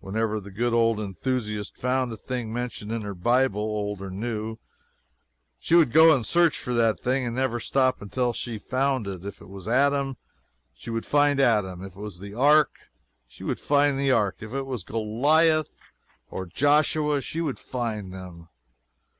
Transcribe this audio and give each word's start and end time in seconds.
Whenever 0.00 0.40
the 0.40 0.50
good 0.50 0.72
old 0.72 0.98
enthusiast 0.98 1.78
found 1.78 2.12
a 2.12 2.16
thing 2.16 2.52
mentioned 2.52 2.90
in 2.90 3.02
her 3.02 3.14
Bible, 3.14 3.60
Old 3.60 4.02
or 4.02 4.10
New, 4.10 4.58
she 5.60 5.76
would 5.76 5.92
go 5.92 6.12
and 6.12 6.26
search 6.26 6.58
for 6.58 6.74
that 6.74 6.98
thing, 6.98 7.24
and 7.24 7.36
never 7.36 7.60
stop 7.60 8.02
until 8.02 8.32
she 8.32 8.58
found 8.58 9.06
it. 9.06 9.24
If 9.24 9.40
it 9.40 9.48
was 9.48 9.68
Adam, 9.68 10.16
she 10.74 10.90
would 10.90 11.06
find 11.06 11.38
Adam; 11.40 11.84
if 11.84 11.92
it 11.94 12.00
was 12.00 12.18
the 12.18 12.34
Ark, 12.34 12.72
she 13.28 13.44
would 13.44 13.60
find 13.60 13.96
the 13.96 14.10
Ark; 14.10 14.38
if 14.40 14.52
it 14.52 14.66
was 14.66 14.82
Goliath, 14.82 15.70
or 16.28 16.44
Joshua, 16.44 17.20
she 17.22 17.40
would 17.40 17.60
find 17.60 18.12
them. 18.12 18.48